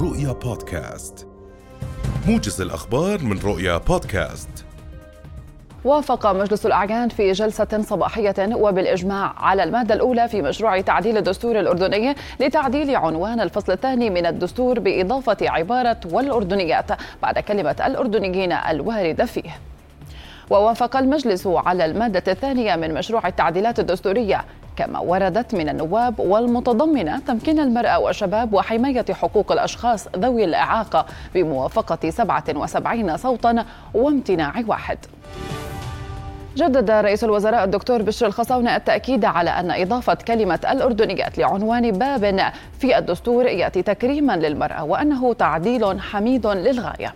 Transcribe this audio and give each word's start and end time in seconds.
رؤيا 0.00 0.32
بودكاست. 0.32 1.26
موجز 2.26 2.60
الأخبار 2.60 3.22
من 3.22 3.38
رؤيا 3.38 3.78
بودكاست. 3.78 4.48
وافق 5.84 6.26
مجلس 6.26 6.66
الأعيان 6.66 7.08
في 7.08 7.32
جلسة 7.32 7.82
صباحية 7.82 8.54
وبالإجماع 8.54 9.34
على 9.36 9.64
المادة 9.64 9.94
الأولى 9.94 10.28
في 10.28 10.42
مشروع 10.42 10.80
تعديل 10.80 11.16
الدستور 11.16 11.60
الأردني 11.60 12.14
لتعديل 12.40 12.96
عنوان 12.96 13.40
الفصل 13.40 13.72
الثاني 13.72 14.10
من 14.10 14.26
الدستور 14.26 14.80
بإضافة 14.80 15.36
عبارة 15.42 16.00
والأردنيات 16.12 16.90
بعد 17.22 17.38
كلمة 17.38 17.76
الأردنيين 17.86 18.52
الواردة 18.52 19.24
فيه. 19.24 19.60
ووافق 20.50 20.96
المجلس 20.96 21.46
على 21.46 21.84
المادة 21.84 22.32
الثانية 22.32 22.76
من 22.76 22.94
مشروع 22.94 23.28
التعديلات 23.28 23.80
الدستورية 23.80 24.44
كما 24.76 24.98
وردت 24.98 25.54
من 25.54 25.68
النواب 25.68 26.20
والمتضمنة 26.20 27.18
تمكين 27.18 27.60
المرأة 27.60 27.98
والشباب 27.98 28.52
وحماية 28.52 29.04
حقوق 29.12 29.52
الأشخاص 29.52 30.08
ذوي 30.16 30.44
الإعاقة 30.44 31.06
بموافقة 31.34 32.10
77 32.10 33.16
صوتا 33.16 33.64
وامتناع 33.94 34.52
واحد. 34.66 34.98
جدد 36.56 36.90
رئيس 36.90 37.24
الوزراء 37.24 37.64
الدكتور 37.64 38.02
بشر 38.02 38.26
الخصاونة 38.26 38.76
التأكيد 38.76 39.24
على 39.24 39.50
أن 39.50 39.70
إضافة 39.70 40.14
كلمة 40.14 40.60
الأردنيات 40.70 41.38
لعنوان 41.38 41.90
باب 41.90 42.52
في 42.78 42.98
الدستور 42.98 43.46
يأتي 43.46 43.82
تكريما 43.82 44.36
للمرأة 44.36 44.84
وأنه 44.84 45.32
تعديل 45.32 46.00
حميد 46.00 46.46
للغاية. 46.46 47.14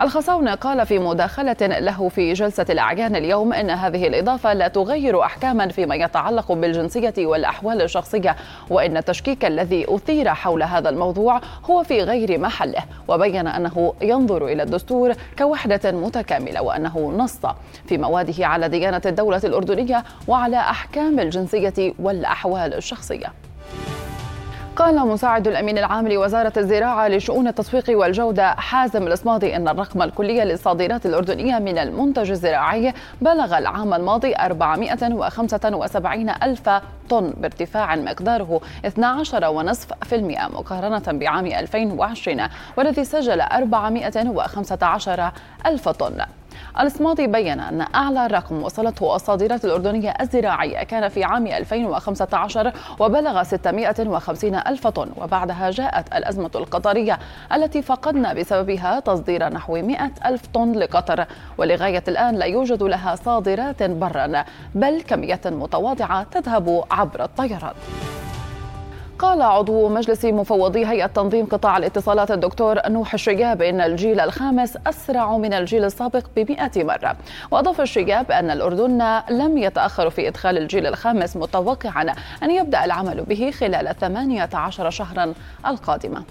الخصاونة 0.00 0.54
قال 0.54 0.86
في 0.86 0.98
مداخلة 0.98 1.56
له 1.60 2.08
في 2.08 2.32
جلسة 2.32 2.66
الأعيان 2.70 3.16
اليوم 3.16 3.52
أن 3.52 3.70
هذه 3.70 4.06
الإضافة 4.06 4.52
لا 4.52 4.68
تغير 4.68 5.22
أحكاما 5.22 5.68
فيما 5.68 5.94
يتعلق 5.94 6.52
بالجنسية 6.52 7.14
والأحوال 7.18 7.82
الشخصية 7.82 8.36
وإن 8.70 8.96
التشكيك 8.96 9.44
الذي 9.44 9.86
أثير 9.88 10.34
حول 10.34 10.62
هذا 10.62 10.88
الموضوع 10.88 11.40
هو 11.70 11.82
في 11.82 12.02
غير 12.02 12.38
محله 12.38 12.82
وبين 13.08 13.46
أنه 13.46 13.94
ينظر 14.02 14.46
إلى 14.46 14.62
الدستور 14.62 15.14
كوحدة 15.38 15.92
متكاملة 15.92 16.62
وأنه 16.62 17.14
نص 17.16 17.38
في 17.86 17.98
مواده 17.98 18.46
على 18.46 18.68
ديانة 18.68 19.02
الدولة 19.06 19.40
الأردنية 19.44 20.04
وعلى 20.28 20.56
أحكام 20.56 21.20
الجنسية 21.20 21.94
والأحوال 21.98 22.74
الشخصية. 22.74 23.49
قال 24.80 24.98
مساعد 24.98 25.48
الأمين 25.48 25.78
العام 25.78 26.08
لوزارة 26.08 26.52
الزراعة 26.56 27.08
لشؤون 27.08 27.48
التسويق 27.48 27.84
والجودة 27.88 28.50
حازم 28.50 29.06
الاسماضي 29.06 29.56
إن 29.56 29.68
الرقم 29.68 30.02
الكلي 30.02 30.44
للصادرات 30.44 31.06
الأردنية 31.06 31.58
من 31.58 31.78
المنتج 31.78 32.30
الزراعي 32.30 32.94
بلغ 33.20 33.58
العام 33.58 33.94
الماضي 33.94 34.34
475 34.36 36.30
ألف 36.42 36.70
طن 37.08 37.34
بارتفاع 37.36 37.96
مقداره 37.96 38.60
12.5% 38.86 40.14
مقارنة 40.54 41.02
بعام 41.18 41.46
2020 41.46 42.42
والذي 42.76 43.04
سجل 43.04 43.40
415 43.40 45.32
ألف 45.66 45.88
طن. 45.88 46.24
الإسماطي 46.80 47.26
بين 47.26 47.60
أن 47.60 47.86
أعلى 47.94 48.26
رقم 48.26 48.62
وصلته 48.62 49.16
الصادرات 49.16 49.64
الأردنية 49.64 50.14
الزراعية 50.20 50.82
كان 50.82 51.08
في 51.08 51.24
عام 51.24 51.46
2015 51.46 52.72
وبلغ 52.98 53.42
650 53.42 54.54
ألف 54.54 54.86
طن 54.86 55.10
وبعدها 55.16 55.70
جاءت 55.70 56.14
الأزمة 56.14 56.50
القطرية 56.54 57.18
التي 57.52 57.82
فقدنا 57.82 58.32
بسببها 58.32 59.00
تصدير 59.00 59.48
نحو 59.48 59.82
100 59.82 60.10
ألف 60.26 60.46
طن 60.54 60.72
لقطر 60.72 61.26
ولغاية 61.58 62.04
الآن 62.08 62.34
لا 62.34 62.46
يوجد 62.46 62.82
لها 62.82 63.14
صادرات 63.14 63.82
برا 63.82 64.44
بل 64.74 65.02
كمية 65.02 65.40
متواضعة 65.46 66.22
تذهب 66.22 66.84
عبر 66.90 67.24
الطيران 67.24 67.74
قال 69.20 69.42
عضو 69.42 69.88
مجلس 69.88 70.24
مفوضي 70.24 70.86
هيئة 70.86 71.06
تنظيم 71.06 71.46
قطاع 71.46 71.76
الاتصالات 71.76 72.30
الدكتور 72.30 72.88
نوح 72.88 73.14
الشياب 73.14 73.62
إن 73.62 73.80
الجيل 73.80 74.20
الخامس 74.20 74.78
أسرع 74.86 75.36
من 75.36 75.52
الجيل 75.52 75.84
السابق 75.84 76.26
بمئة 76.36 76.84
مرة. 76.84 77.16
وأضاف 77.50 77.80
الشياب 77.80 78.30
أن 78.30 78.50
الأردن 78.50 79.20
لم 79.30 79.58
يتأخر 79.58 80.10
في 80.10 80.28
إدخال 80.28 80.58
الجيل 80.58 80.86
الخامس 80.86 81.36
متوقعا 81.36 82.14
أن 82.42 82.50
يبدأ 82.50 82.84
العمل 82.84 83.22
به 83.22 83.50
خلال 83.50 83.98
18 83.98 84.90
شهرا 84.90 85.34
القادمة. 85.66 86.24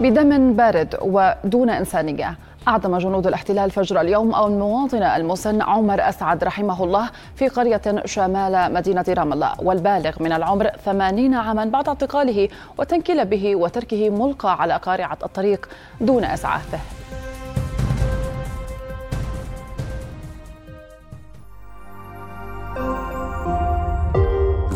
بدم 0.00 0.52
بارد 0.52 0.96
ودون 1.02 1.70
إنسانية. 1.70 2.38
أعدم 2.68 2.98
جنود 2.98 3.26
الاحتلال 3.26 3.70
فجر 3.70 4.00
اليوم 4.00 4.34
أو 4.34 4.46
المواطن 4.46 5.02
المسن 5.02 5.62
عمر 5.62 6.08
أسعد 6.08 6.44
رحمه 6.44 6.84
الله 6.84 7.10
في 7.36 7.48
قرية 7.48 7.82
شمال 8.04 8.74
مدينة 8.74 9.04
رام 9.08 9.32
الله. 9.32 9.52
والبالغ 9.62 10.22
من 10.22 10.32
العمر 10.32 10.70
80 10.84 11.34
عاما 11.34 11.64
بعد 11.64 11.88
اعتقاله 11.88 12.48
وتنكيل 12.78 13.24
به 13.24 13.56
وتركه 13.56 14.10
ملقى 14.10 14.60
على 14.62 14.76
قارعة 14.76 15.18
الطريق 15.24 15.68
دون 16.00 16.24
إسعافه. 16.24 16.78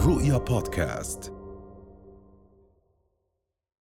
رؤيا 0.06 0.38
بودكاست. 0.38 1.37